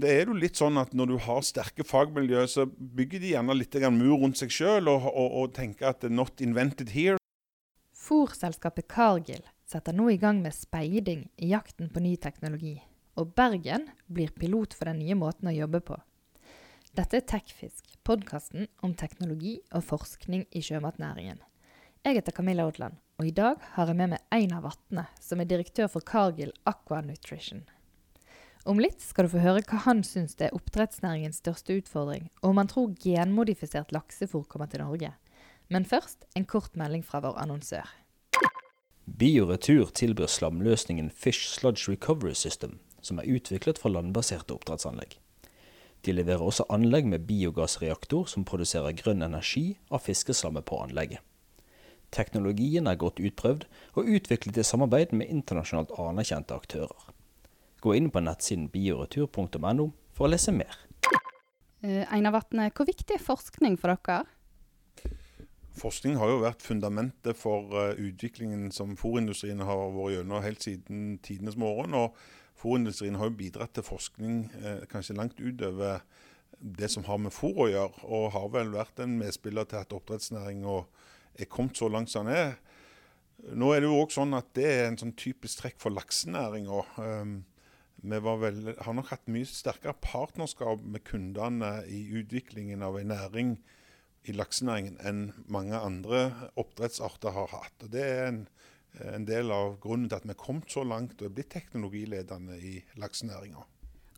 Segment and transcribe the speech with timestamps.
[0.00, 3.56] det er jo litt sånn at Når du har sterke fagmiljø, så bygger de gjerne
[3.56, 7.18] litt mur rundt seg sjøl og, og, og, tenker at 'not invented here'.
[7.94, 12.82] Fòrselskapet Cargill setter nå i gang med speiding i jakten på ny teknologi.
[13.16, 15.98] Og Bergen blir pilot for den nye måten å jobbe på.
[16.96, 21.38] Dette er Tekfisk, podkasten om teknologi og forskning i sjømatnæringen.
[22.02, 25.46] Jeg heter Camilla Odland, og i dag har jeg med meg Einar Vatne, som er
[25.46, 27.62] direktør for Cargill Aqua Nutrition.
[28.68, 32.58] Om litt skal du få høre hva han syns er oppdrettsnæringens største utfordring, og om
[32.60, 35.14] han tror genmodifisert laksefôr kommer til Norge.
[35.72, 37.88] Men først en kort melding fra vår annonsør.
[39.20, 45.16] Bioretur tilbyr slamløsningen Fish Sludge Recovery System, som er utviklet fra landbaserte oppdrettsanlegg.
[46.04, 51.24] De leverer også anlegg med biogassreaktor som produserer grønn energi av fiskeslammet på anlegget.
[52.12, 53.64] Teknologien er godt utprøvd
[53.94, 57.10] og utviklet i samarbeid med internasjonalt anerkjente aktører.
[57.80, 60.76] Gå inn på nettsiden bioretur.no for å lese mer.
[61.80, 64.26] Uh, Einar Vatne, hvor viktig er forskning for dere?
[65.80, 71.16] Forskning har jo vært fundamentet for uh, utviklingen som fôrindustrien har vært gjennom helt siden
[71.24, 71.96] tidenes morgen.
[71.96, 72.18] og
[72.60, 76.02] Fôrindustrien har jo bidratt til forskning uh, kanskje langt utover
[76.60, 79.94] det som har med fôr å gjøre, og har vel vært en medspiller til at
[79.96, 80.82] oppdrettsnæringa
[81.40, 82.58] er kommet så langt som den er.
[83.56, 86.82] Nå er det jo også sånn at det er en sånn typisk trekk for laksenæringa.
[87.00, 87.38] Um,
[88.02, 93.58] vi vel, har nok hatt mye sterkere partnerskap med kundene i utviklingen av en næring
[94.28, 97.76] i laksenæringen enn mange andre oppdrettsarter har hatt.
[97.84, 98.40] Og Det er en,
[99.14, 102.58] en del av grunnen til at vi er kommet så langt og er blitt teknologiledende
[102.60, 103.64] i laksenæringa.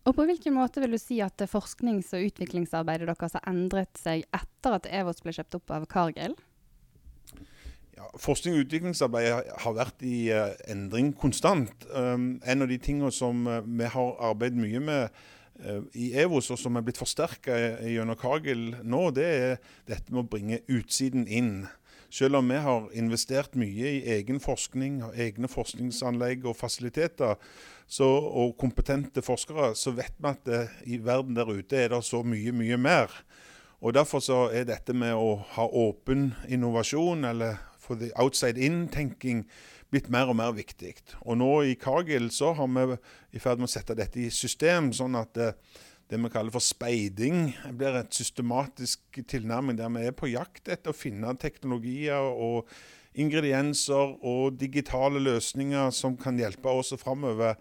[0.03, 4.25] Og På hvilken måte vil du si at forsknings- og utviklingsarbeidet deres har endret seg
[4.35, 6.35] etter at Evos ble kjøpt opp av Cargill?
[7.93, 11.85] Ja, forskning og utviklingsarbeid har vært i uh, endring konstant.
[11.93, 15.19] Um, en av de tingene som uh, vi har arbeidet mye med
[15.61, 20.23] uh, i EVOS, og som er blitt forsterka gjennom Kagel nå, det er dette med
[20.23, 21.67] å bringe utsiden inn.
[22.13, 27.37] Selv om vi har investert mye i egen forskning, egne forskningsanlegg og fasiliteter,
[27.85, 30.51] så, og kompetente forskere, så vet vi at
[30.89, 33.13] i verden der ute er det så mye, mye mer.
[33.85, 39.45] Og Derfor så er dette med å ha åpen innovasjon, eller for the outside in-tenking
[39.93, 40.95] blitt mer og mer viktig.
[41.27, 42.97] Og nå i Cargill så har vi
[43.37, 46.53] i ferd med å sette dette i system, sånn at det, eh, det vi kaller
[46.53, 52.21] for speiding blir et systematisk tilnærming der vi er på jakt etter å finne teknologier
[52.21, 52.69] og
[53.17, 57.57] ingredienser og digitale løsninger som kan hjelpe oss framover.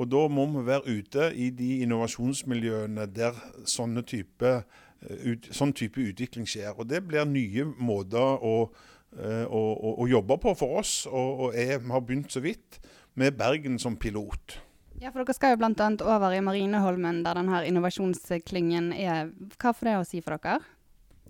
[0.00, 3.36] Og da må vi være ute i de innovasjonsmiljøene der
[3.68, 4.64] sånne type,
[5.02, 6.72] eh, ut, sånn type utvikling skjer.
[6.78, 8.70] Og det blir nye måter å
[9.18, 11.04] Eh, og, og jobber på for oss.
[11.10, 12.80] Og, og jeg har begynt så vidt
[13.18, 14.60] med Bergen som pilot.
[15.00, 15.88] Ja, for Dere skal jo bl.a.
[16.12, 19.30] over i Marineholmen, der denne innovasjonsklyngen er.
[19.56, 20.60] Hva får det å si for dere?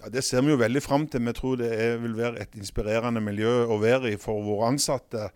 [0.00, 1.22] Ja, Det ser vi jo veldig fram til.
[1.28, 5.30] Vi tror det er, vil være et inspirerende miljø å være i for våre ansatte.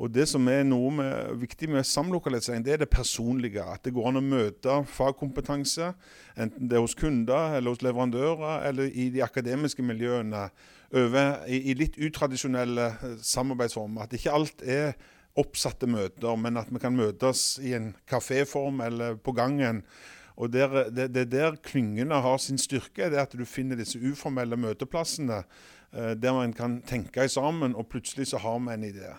[0.00, 3.60] Og Det som er noe med, viktig med samlokalisering, det er det personlige.
[3.60, 5.90] At det går an å møte fagkompetanse,
[6.40, 10.46] enten det er hos kunder, eller hos leverandører, eller i de akademiske miljøene,
[10.96, 14.08] over i, i litt utradisjonelle eh, samarbeidsformer.
[14.08, 14.96] At ikke alt er
[15.38, 19.84] oppsatte møter, men at vi kan møtes i en kaféform eller på gangen.
[20.40, 24.00] Og der, det, det der klyngene har sin styrke, det er at du finner disse
[24.00, 29.18] uformelle møteplassene eh, der man kan tenke sammen, og plutselig så har vi en idé.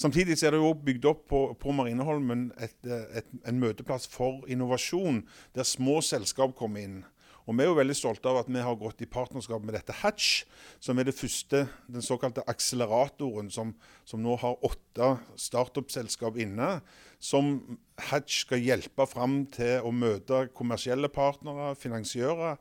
[0.00, 5.26] Samtidig er det jo bygd opp på, på Marineholmen et, et, en møteplass for innovasjon,
[5.56, 7.00] der små selskap kommer inn.
[7.44, 9.96] Og Vi er jo veldig stolte av at vi har gått i partnerskap med dette
[10.00, 10.44] Hatch,
[10.80, 13.74] som er det første, den såkalte akseleratoren, som,
[14.08, 15.08] som nå har åtte
[15.40, 16.76] startup-selskap inne.
[17.18, 17.78] Som
[18.10, 22.60] Hatch skal hjelpe fram til å møte kommersielle partnere, finansiører.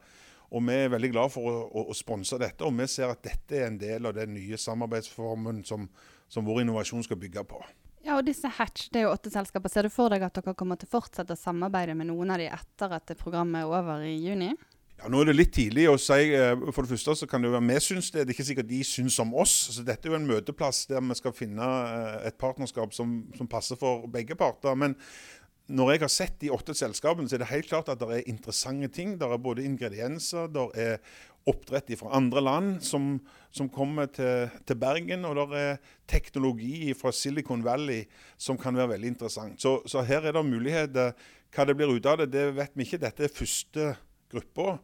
[0.50, 3.22] Og Vi er veldig glad for å, å, å sponse dette, og vi ser at
[3.24, 5.86] dette er en del av den nye samarbeidsformen som,
[6.30, 7.62] som vår innovasjon skal bygge på.
[8.06, 9.72] Ja, og disse Hatch, det er jo åtte selskaper.
[9.72, 12.40] Ser du for deg at dere kommer til å fortsette å samarbeide med noen av
[12.42, 14.54] de etter at programmet er over i juni?
[15.00, 16.32] Ja, Nå er det litt tidlig å si.
[16.36, 18.26] Eh, for det første så kan det jo være vi syns det.
[18.26, 19.56] Det er ikke sikkert de syns om oss.
[19.76, 23.52] Så Dette er jo en møteplass der vi skal finne eh, et partnerskap som, som
[23.52, 24.76] passer for begge parter.
[24.80, 24.98] Men
[25.70, 28.32] når jeg har sett de åtte selskapene, så er det helt klart at det er
[28.32, 29.16] interessante ting.
[29.20, 30.98] Det er både ingredienser, det er
[31.50, 33.18] oppdrett fra andre land som,
[33.52, 35.26] som kommer til, til, Bergen.
[35.28, 38.06] Og det er teknologi fra Silicon Valley
[38.38, 39.60] som kan være veldig interessant.
[39.62, 41.14] Så, så, her er det muligheter.
[41.56, 43.02] Hva det blir ut av det, det vet vi ikke.
[43.02, 43.94] Dette er første
[44.30, 44.78] gruppa,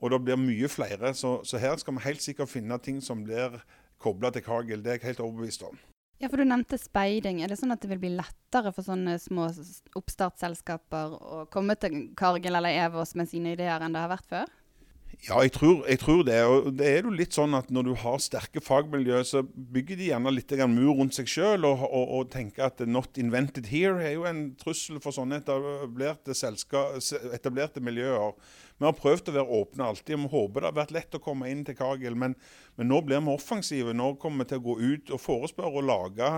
[0.00, 1.14] og det blir mye flere.
[1.16, 3.56] Så, så, her skal vi helt sikkert finne ting som blir
[4.00, 4.84] kobla til Cargill.
[4.84, 5.80] Det er jeg helt overbevist om.
[6.20, 7.40] Ja, for Du nevnte speiding.
[7.40, 9.46] Er det sånn at det vil bli lettere for sånne små
[9.96, 14.52] oppstartsselskaper å komme til Cargill eller Evos med sine ideer enn det har vært før?
[15.20, 16.36] Ja, jeg tror, jeg tror, det.
[16.48, 20.06] Og det er jo litt sånn at Når du har sterke fagmiljø, så bygger de
[20.08, 24.14] gjerne litt mur rundt seg sjøl og, og, og, tenker at 'not invented here' er
[24.14, 26.32] jo en trussel for sånne etablerte,
[27.36, 28.32] etablerte miljøer.
[28.78, 30.16] Vi har prøvd å være åpne alltid.
[30.16, 32.34] Vi håper det har vært lett å komme inn til Kagel, men,
[32.76, 33.92] men nå blir vi offensive.
[33.92, 36.30] Nå kommer vi til å gå ut og forespørre og lage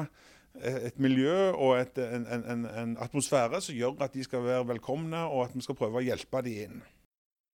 [0.59, 4.67] eh, et miljø og et, en, en, en, atmosfære som gjør at de skal være
[4.75, 6.83] velkomne, og at vi skal prøve å hjelpe dem inn.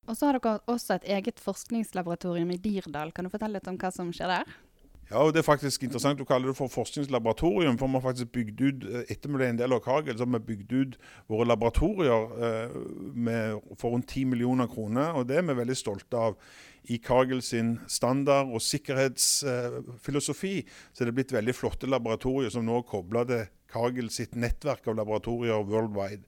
[0.08, 3.12] Og så har dere også et eget forskningslaboratorium i Dirdal.
[3.12, 4.56] Kan du fortelle litt om hva som skjer der?
[5.08, 7.78] Ja, og Det er faktisk interessant å kalle det for forskningslaboratorium.
[7.80, 10.32] For vi har faktisk bygd ut eh, etter vi en del av Kagel, så har
[10.34, 10.98] vi bygd ut
[11.32, 12.76] våre laboratorier eh,
[13.16, 15.16] med, for rundt 10 millioner kroner.
[15.16, 16.36] og Det er vi veldig stolte av.
[16.88, 20.54] I Kagel sin standard- og sikkerhetsfilosofi
[20.92, 24.88] så er det blitt veldig flotte laboratorier som nå er kobla til Kagel sitt nettverk
[24.88, 26.24] av laboratorier worldwide.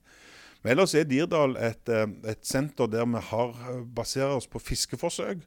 [0.61, 3.55] Men ellers er Dirdal et, eh, et senter der vi har,
[3.95, 5.45] baserer oss på fiskeforsøk.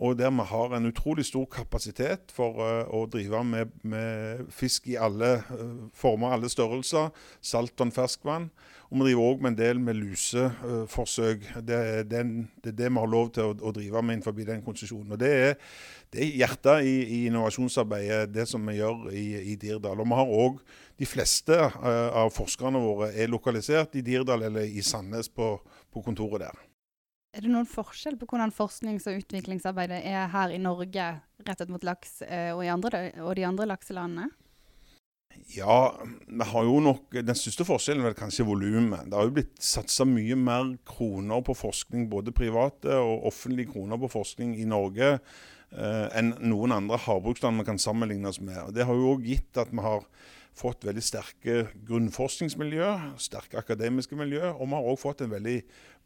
[0.00, 4.88] Og der vi har en utrolig stor kapasitet for uh, å drive med, med, fisk
[4.88, 7.10] i alle uh, former, alle størrelser.
[7.44, 8.48] Saltvann, ferskvann.
[8.90, 11.44] Og vi driver òg med en del med luseforsøk.
[11.62, 11.76] Det,
[12.10, 12.22] det,
[12.58, 15.14] det, er det vi har lov til å, å drive med innenfor den konsesjonen.
[15.14, 15.52] Og det er,
[16.10, 20.02] det er hjertet i, i, innovasjonsarbeidet, det som vi gjør i, i Dirdal.
[20.02, 20.58] Og vi har òg
[20.98, 25.54] de fleste av forskerne våre er lokalisert i Dirdal eller i Sandnes på,
[25.94, 26.66] på kontoret der.
[27.30, 31.12] Er det noen forskjell på hvordan forsknings- og utviklingsarbeidet er her i Norge
[31.46, 34.32] rettet mot laks eh, og, andre, og de andre lakselandene?
[35.48, 35.96] Ja,
[36.26, 39.08] vi har jo nok Den største forskjellen er kanskje volumet.
[39.10, 43.98] Det har jo blitt satsa mye mer kroner på forskning, både private og offentlige kroner
[43.98, 48.60] på forskning i Norge eh, enn noen andre havbruksland vi kan sammenligne oss med.
[48.66, 50.06] Og det har jo òg gitt at vi har
[50.60, 52.88] fått veldig sterke grunnforskningsmiljø,
[53.22, 55.56] sterke akademiske miljø, og vi har òg fått en veldig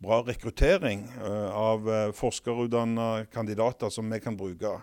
[0.05, 4.79] bra rekruttering eh, av uh, forskerutdanna kandidater som vi kan bruke.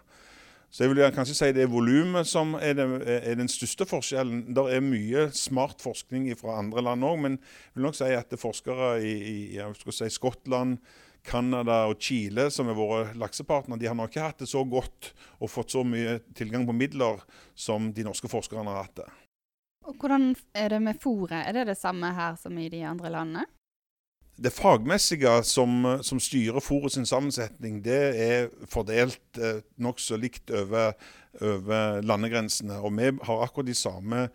[0.71, 4.53] Så jeg vil kanskje si det er volumet som er, det, er, den største forskjellen.
[4.55, 8.35] Det er mye smart forskning fra andre land òg, men jeg vil nok si at
[8.39, 9.15] forskere i,
[9.51, 10.79] i si Skottland,
[11.27, 15.11] Canada og Chile, som er våre laksepartnere, de har nok ikke hatt det så godt
[15.37, 17.19] og fått så mye tilgang på midler
[17.53, 19.09] som de norske forskerne har hatt det.
[19.85, 21.43] Og Hvordan er det med fôret?
[21.43, 23.45] Er det det samme her som i de andre landene?
[24.41, 30.93] Det fagmessige som, som styrer sin sammensetning, det er fordelt eh, nokså likt over,
[31.41, 32.79] over, landegrensene.
[32.81, 34.29] Og vi har akkurat de samme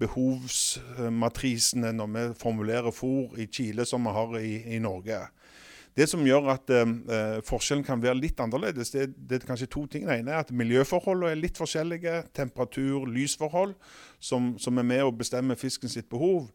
[0.00, 5.18] behovsmatrisene når vi formulerer fôr i Chile som vi har i, i Norge.
[5.96, 9.84] Det som gjør at eh, forskjellen kan være litt annerledes, det, det, er kanskje to
[9.90, 10.06] ting.
[10.08, 12.22] Det ene er at miljøforholdene er litt forskjellige.
[12.32, 13.74] Temperatur, lysforhold,
[14.22, 16.48] som, som er med å bestemme fisken sitt behov.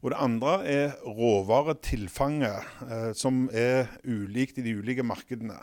[0.00, 5.58] Og det andre er råvaretilfanget, eh, som er ulikt i de ulike markedene.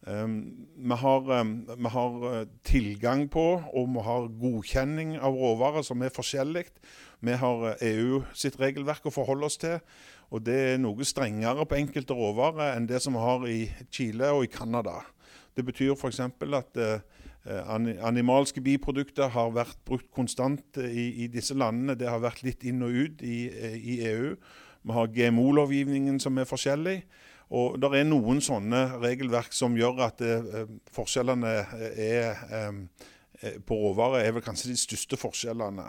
[0.00, 5.84] Um, vi, har, um, vi, har, eh, tilgang på og vi har godkjenning av råvarer
[5.84, 6.64] som er forskjellig.
[7.20, 9.76] Vi har EU eh, e sitt regelverk å forholde oss til.
[10.32, 13.60] Og det er noe strengere på enkelte råvarer enn det som vi har i
[13.92, 15.02] Chile og i Canada.
[15.52, 16.20] Det betyr f.eks.
[16.24, 17.04] at eh,
[18.06, 21.96] animalske biprodukter har vært brukt konstant i, i, disse landene.
[21.98, 24.34] Det har vært litt inn og ut i, eh, i EU.
[24.82, 27.02] Vi har GMO-lovgivningen som er forskjellig.
[27.50, 31.50] Og det er noen sånne regelverk som gjør at det, forskjellene
[31.98, 35.88] er, er, på råvarer er vel kanskje de største forskjellene.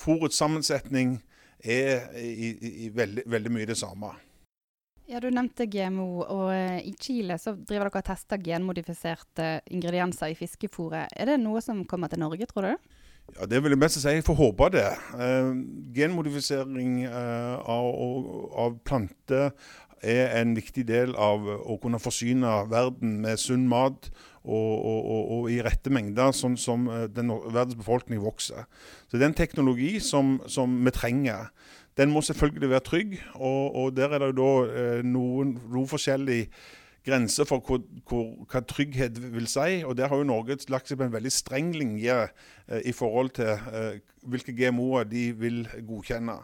[0.00, 1.18] Fôrets sammensetning
[1.62, 4.14] er i veldig, veldig, mye det samme.
[5.12, 10.32] Ja, Du nevnte GMO, og uh, i Chile så driver dere og tester genmodifiserte ingredienser
[10.32, 11.12] i fiskefôret.
[11.12, 12.94] Er det noe som kommer til Norge, tror du?
[13.36, 14.08] Ja, Det vil jeg mest si.
[14.08, 14.88] Jeg får håpe det.
[15.12, 15.52] Uh,
[15.92, 17.90] genmodifisering uh, av,
[18.64, 19.52] av planter
[20.00, 24.08] er en viktig del av å kunne forsyne verden med sunn mat
[24.42, 28.66] og, og, og, og i rette mengder, sånn som eh, den, verdens befolkning vokser.
[29.06, 31.50] Så det er en teknologi som, som vi trenger.
[32.00, 36.48] Den må selvfølgelig være trygg, og, der er det da eh, noen, noen forskjellige
[37.06, 39.82] grenser for hvor, hvor, hva trygghet vil si.
[39.84, 43.34] og Der har jo Norge lagt seg på en veldig streng linje eh, i forhold
[43.38, 46.38] til eh, hvilke GMO-er de vil godkjenne.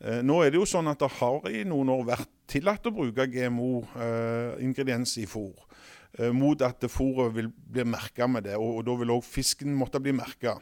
[0.00, 2.94] Eh, nå er det jo sånn at det har i noen år vært tillatt å
[2.94, 5.56] bruke GMO-ingredienser eh, i fôr.
[6.16, 9.74] Eh, mot at fôret vil bli merka med det, og, og da vil òg fisken
[9.76, 10.56] måtte bli merka.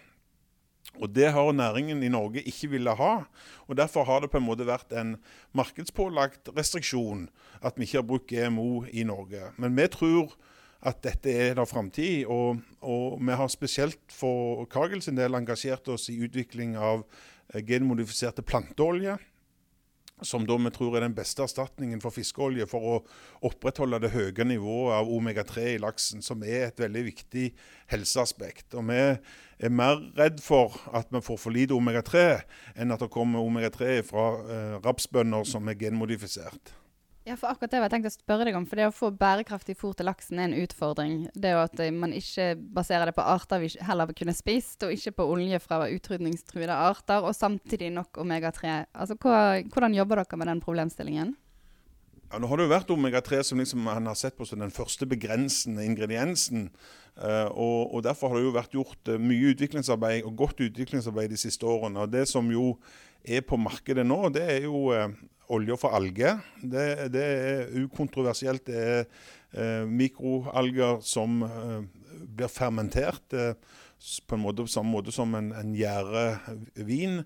[0.96, 3.26] Og Det har næringen i Norge ikke villet ha.
[3.68, 5.16] og Derfor har det på en måte vært en
[5.52, 7.28] markedspålagt restriksjon
[7.60, 9.52] at vi ikke har brukt GMO i Norge.
[9.58, 10.32] Men vi tror
[10.86, 12.26] at dette er der framtid.
[12.26, 17.04] Og, og, vi har spesielt for Kagel del engasjert oss i utvikling av
[17.52, 19.18] eh, genmodifiserte planteolje.
[20.24, 22.94] Som da vi tror er den beste erstatningen for fiskeolje for å
[23.44, 27.50] opprettholde det høye nivået av omega-3 i laksen, som er et veldig viktig
[27.92, 28.70] helseaspekt.
[28.80, 32.24] Og vi er mer redd for at vi får for lite omega-3,
[32.80, 36.72] enn at det kommer omega-3 fra eh, rapsbønner som er genmodifisert.
[37.26, 38.64] Ja, for akkurat det var jeg tenkt å spørre deg om.
[38.70, 41.24] For det å få bærekraftig fôr til laksen er en utfordring.
[41.34, 44.94] Det er jo at man ikke baserer det på arter vi heller kunne spist, og
[44.94, 48.76] ikke på olje fra utrydningstruede arter, og samtidig nok omega-3.
[48.94, 51.34] Altså, hvordan jobber dere med den problemstillingen?
[52.30, 54.74] Ja, nå har det jo vært omega-3 som liksom man har sett på som den
[54.74, 56.68] første begrensende ingrediensen.
[57.18, 61.34] Uh, og, og, Derfor har det jo vært gjort uh, mye utviklingsarbeid og godt utviklingsarbeid
[61.34, 62.06] de siste årene.
[62.06, 62.76] og Det som jo
[63.26, 64.92] er på markedet nå, det er jo
[65.52, 66.38] olje fra alger.
[66.60, 68.66] Det, det, er ukontroversielt.
[68.66, 69.02] Det er
[69.52, 71.82] eh, mikroalger som eh,
[72.36, 73.52] blir fermentert eh,
[74.26, 77.22] på en måte, samme måte som en, en gjærevin.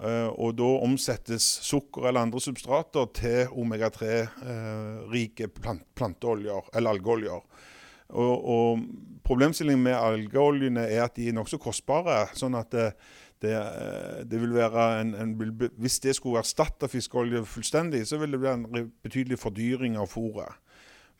[0.00, 7.42] Eh, og da omsettes sukker eller andre substrater til omega-3-rike eh, plant, planteoljer eller algeoljer.
[8.10, 8.84] Og, og
[9.30, 12.24] Problemstillingen med algeoljene er at de er nokså kostbare.
[12.34, 12.86] sånn at det,
[13.40, 18.40] det, eh, det, vil en, en, Hvis det skulle erstatte fiskeolje fullstendig, så vil det
[18.40, 20.58] bli en betydelig fordyring av fôret.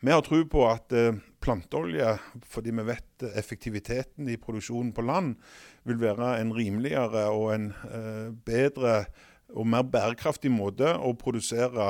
[0.01, 5.35] Vi har tro på at eh, planteolje, fordi vi vet effektiviteten i produksjonen på land,
[5.83, 9.03] vil være en rimeligere og en eh, bedre
[9.51, 11.89] og mer bærekraftig måte å produsere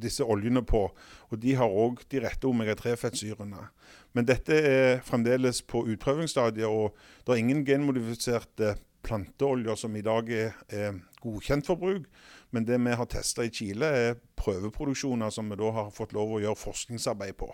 [0.00, 0.86] disse oljene på.
[1.30, 3.68] Og de har òg de rette omega-3-fettsyrene.
[4.14, 10.30] Men dette er fremdeles på utprøvingsstadiet, og det er ingen genmodifiserte planteoljer som i dag
[10.32, 12.08] er, er godkjent for bruk.
[12.54, 16.36] Men det vi har testa i Chile, er prøveproduksjoner som vi da har fått lov
[16.36, 17.50] å gjøre forskningsarbeid på.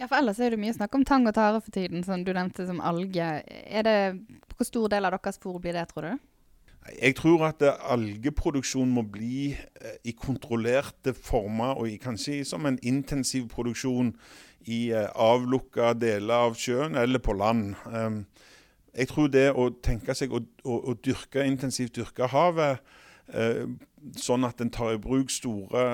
[0.00, 2.32] Ja, for Ellers er det mye snakk om tang og tare for tiden, som du
[2.34, 3.28] nevnte som alge.
[3.86, 3.96] Det,
[4.56, 6.24] Hvor stor del av deres fôr blir det, tror du?
[6.90, 13.46] Jeg tror at algeproduksjon må bli eh, i kontrollerte former, og kanskje som en intensiv
[13.52, 14.10] produksjon
[14.66, 17.76] i eh, avlukka deler av sjøen eller på land.
[17.86, 18.24] Um,
[18.94, 22.82] jeg tror det å tenke seg å, å, å dyrke intensivt dyrke havet,
[24.20, 25.84] sånn at en tar i bruk store,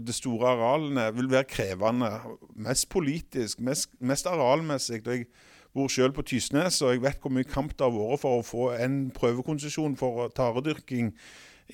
[0.00, 2.08] de store arealene, vil være krevende.
[2.54, 5.02] Mest politisk, mest, mest arealmessig.
[5.04, 5.26] og jeg
[5.74, 8.46] bor selv på Tysnes, og jeg vet hvor mye kamp det har vært for å
[8.46, 11.14] få en prøvekonsesjon for taredyrking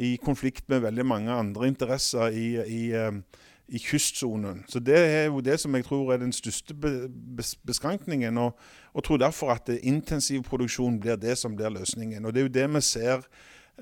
[0.04, 3.12] i konflikt med veldig mange andre interesser i, i, eh,
[3.68, 4.64] i kystsonen.
[4.68, 6.74] Så Det er jo det som jeg tror er den største
[7.66, 8.38] beskrankningen.
[8.38, 8.58] Og,
[8.92, 12.24] og tror derfor at intensiv produksjon blir det som blir løsningen.
[12.24, 13.26] Og Det er jo det vi ser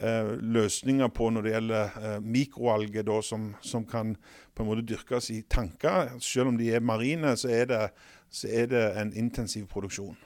[0.00, 4.16] eh, løsninger på når det gjelder eh, mikroalger, som, som, kan
[4.54, 6.14] på en måte dyrkes i tanker.
[6.20, 7.90] Selv om de er marine, så er det
[8.34, 10.16] så er det en intensiv produksjon.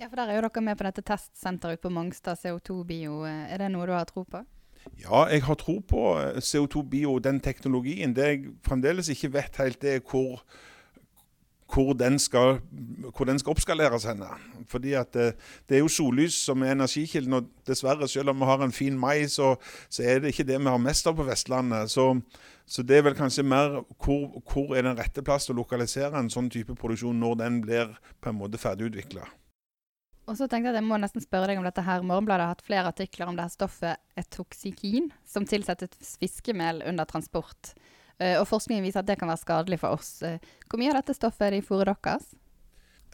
[0.00, 3.22] Ja, for Der er jo dere med på dette testsenteret ute på Mongstad, CO2-bio.
[3.24, 4.42] Er det noe du har tro på?
[5.00, 8.14] Ja, jeg har tro på eh, CO2-bio, den teknologien.
[8.16, 10.42] Det jeg fremdeles ikke vet helt, det er hvor,
[11.72, 12.58] hvor, den, skal,
[13.16, 14.28] hvor den skal oppskaleres henne.
[14.68, 17.38] Fordi at det, eh, det, er jo sollys som er energikilden.
[17.38, 19.54] Og dessverre, selv om vi har en fin mai, så,
[19.88, 21.90] så er det ikke det vi har mest av på Vestlandet.
[21.90, 22.10] Så
[22.64, 26.16] så det er vel kanskje mer hvor, hvor er den rette plass til å lokalisere
[26.16, 29.26] en sånn type produksjon når den blir på en måte ferdigutvikla.
[30.24, 32.04] Og så tenkte jeg at jeg må nesten spørre deg om dette her.
[32.06, 37.74] Morgenbladet har hatt flere artikler om det her stoffet etoksikin, som tilsettes fiskemel under transport.
[38.16, 40.14] Uh, og forskningen viser at det kan være skadelig for oss.
[40.24, 40.38] Uh,
[40.70, 42.30] hvor mye av dette stoffet er det i fôret deres?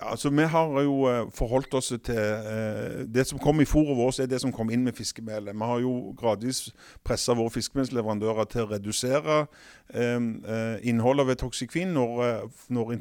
[0.02, 4.19] Altså, Vi har jo eh, forholdt oss til eh, Det som kom i fôret vårt,
[4.19, 5.54] er det som kom inn med fiskemelet.
[5.54, 6.71] Vi har jo gradvis
[7.04, 9.47] pressa våre fiskemelsleverandører til å redusere
[9.95, 12.95] eh, eh innholdet ved toksikvin når, når,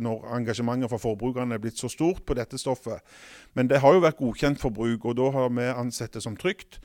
[0.00, 2.98] når, engasjementet fra forbrukerne er blitt så stort på dette stoffet.
[3.54, 6.36] Men det har jo vært godkjent for bruk, og da har vi ansett det som
[6.36, 6.80] trygt.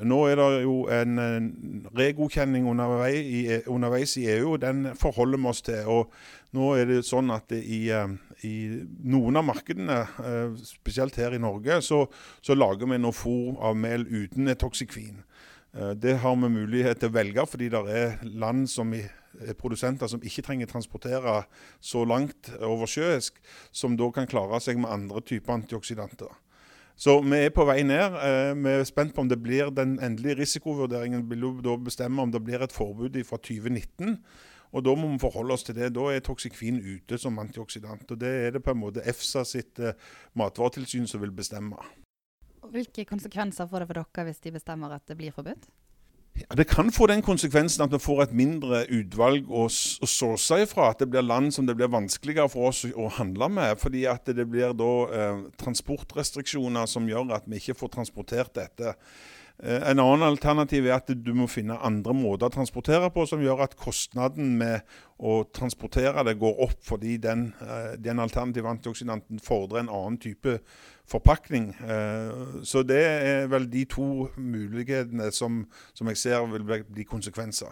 [0.00, 1.48] Nå er det jo en, en
[1.92, 5.82] regodkjenning underveis i, EU, og den forholder vi oss til.
[5.84, 6.14] og
[6.56, 8.14] Nå er det sånn at i, eh,
[8.48, 8.54] i
[9.04, 12.06] noen av markedene, eh, spesielt her i Norge, så,
[12.40, 15.20] så lager vi nå fôr av mel uten toksikvin.
[15.76, 19.10] Eh, det har vi mulighet til å velge, fordi det er land som er
[19.60, 21.42] produsenter som ikke trenger transportere
[21.80, 23.40] så langt oversjøisk,
[23.72, 26.32] som da kan klare seg med andre typer antioksidanter.
[27.02, 28.14] Så vi er på vei ned.
[28.14, 32.30] Eh, vi er spent på om det blir den endelige risikovurderingen vil da bestemme om
[32.30, 34.20] det blir et forbud fra 2019.
[34.72, 35.94] Og Da må vi forholde oss til det.
[35.96, 38.10] Da er toksikvin ute som antioksidant.
[38.10, 39.98] og Det er det på en måte EFSA sitt eh,
[40.34, 41.76] matvaretilsyn som vil bestemme.
[42.70, 45.66] Hvilke konsekvenser får det for dere hvis de bestemmer at det blir forbudt?
[46.32, 50.88] Det kan få den konsekvensen at vi får et mindre utvalg å, å source ifra.
[50.90, 53.76] At det blir land som det blir vanskeligere for oss å handle med.
[53.80, 58.96] Fordi at det blir da eh, transportrestriksjoner som gjør at vi ikke får transportert dette.
[59.62, 63.42] Eh, en annen alternativ er at du må finne andre måter å transportere på som
[63.44, 64.82] gjør at kostnaden med
[65.22, 70.58] å transportere det går opp, fordi den, eh, den alternative antioksidanten fordrer en annen type
[71.06, 71.76] forpakning.
[71.78, 75.62] Eh, så det er vel de to mulighetene som,
[75.94, 77.70] som jeg ser vil bli konsekvenser.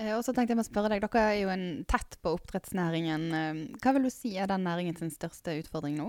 [0.00, 3.76] Og så tenkte jeg å spørre deg, Dere er jo en tett på oppdrettsnæringen.
[3.84, 6.06] Hva vil du si er den næringens største utfordring nå?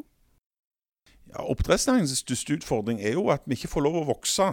[1.31, 4.48] Ja, Oppdrettsnæringens største utfordring er jo at vi ikke får lov å vokse.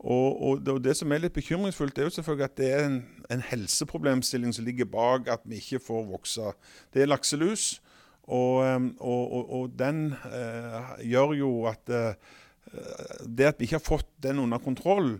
[0.00, 2.86] Og, og, det, og, det, som er litt bekymringsfullt, er jo selvfølgelig at det er
[2.86, 6.52] en, en, helseproblemstilling som ligger bak at vi ikke får vokse.
[6.94, 7.82] Det er lakselus,
[8.30, 8.64] og,
[9.00, 12.14] og den eh, gjør jo at eh,
[13.26, 15.18] Det at vi ikke har fått den under kontroll,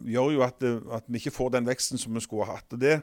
[0.00, 2.72] gjør jo at, at vi ikke får den veksten som vi skulle ha hatt.
[2.72, 3.02] Og det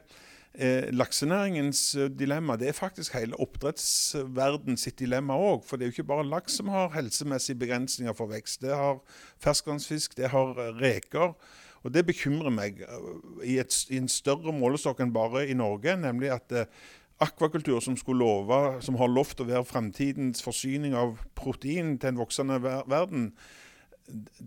[0.54, 5.64] Eh, laksenæringens eh, dilemma det er faktisk hele oppdrettsverden sitt dilemma òg.
[5.66, 8.62] For det er jo ikke bare laks som har helsemessige begrensninger for vekst.
[8.62, 9.00] Det har
[9.42, 11.34] ferskvannsfisk, det har eh, reker.
[11.82, 13.08] Og Det bekymrer meg eh,
[13.42, 15.96] i, et, i en større målestokk enn bare i Norge.
[15.98, 16.70] Nemlig at eh,
[17.20, 22.62] akvakultur, som, love, som har lovt å være fremtidens forsyning av protein til en voksende
[22.62, 23.32] ver verden,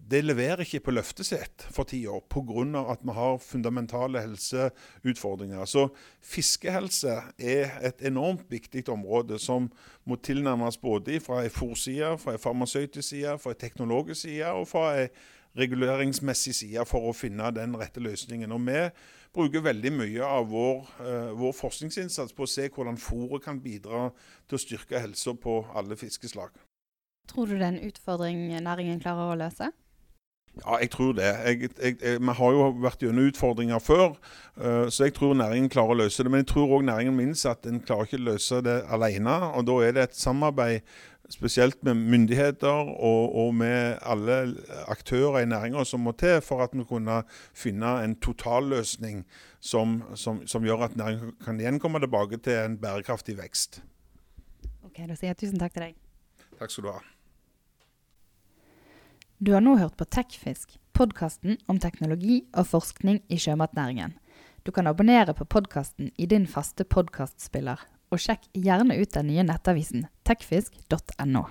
[0.09, 2.83] det leverer ikke på løftet sitt for tida pga.
[2.91, 5.65] at vi har fundamentale helseutfordringer.
[5.65, 5.87] Så
[6.21, 9.71] fiskehelse er et enormt viktig område som
[10.05, 14.67] må tilnærmes både fra en fòrside, fra en farmasøytisk side, fra en teknologisk side og
[14.67, 15.09] fra en
[15.57, 18.51] reguleringsmessig side for å finne den rette løsningen.
[18.51, 18.89] Og Vi
[19.33, 24.11] bruker veldig mye av vår, uh, vår forskningsinnsats på å se hvordan fôret kan bidra
[24.47, 26.49] til å styrke helsa på alle fiskeslag.
[27.27, 29.71] Tror du det er en utfordring næringen klarer å løse?
[30.65, 31.23] Ja, jeg tror det.
[31.23, 34.15] Jeg, jeg, jeg, vi har jo vært gjennom utfordringer før,
[34.57, 36.31] uh, så jeg tror næringen klarer å løse det.
[36.33, 39.35] Men jeg tror òg næringen minst at en klarer ikke å løse det alene.
[39.53, 40.81] Og da er det et samarbeid
[41.29, 44.55] spesielt med myndigheter og, og med alle
[44.87, 47.19] aktører i næringa som må til for at vi kunne
[47.51, 49.25] finne en totalløsning
[49.59, 53.81] som, som, som gjør at næringen kan igjen komme tilbake til en bærekraftig vekst.
[54.87, 56.01] Ok, Da sier jeg tusen takk til deg.
[56.57, 57.03] Takk skal du ha.
[59.39, 64.15] Du har nå hørt på Tekfisk, podkasten om teknologi og forskning i sjømatnæringen.
[64.65, 67.77] Du kan abonnere på podkasten i din faste podkastspiller,
[68.09, 71.43] og sjekk gjerne ut den nye nettavisen tekfisk.no.